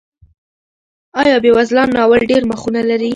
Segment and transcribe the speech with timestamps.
[1.21, 3.09] آیا بېوزلان ناول ډېر مخونه لري؟